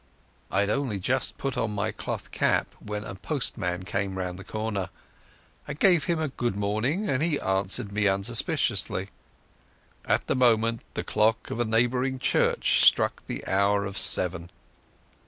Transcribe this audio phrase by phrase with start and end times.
[0.49, 4.43] I had only just put on my cloth cap when a postman came round the
[4.43, 4.89] corner.
[5.67, 9.09] I gave him good morning and he answered me unsuspiciously.
[10.03, 14.49] At the moment the clock of a neighbouring church struck the hour of seven.